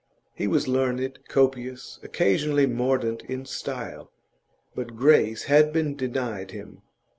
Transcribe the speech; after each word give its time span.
He 0.33 0.47
was 0.47 0.67
learned, 0.67 1.19
copious, 1.29 1.99
occasionally 2.01 2.65
mordant 2.65 3.21
in 3.25 3.45
style; 3.45 4.09
but 4.73 4.95
grace 4.95 5.43
had 5.43 5.71
been 5.71 5.95
denied 5.95 6.49
to 6.49 6.55
him. 6.55 6.81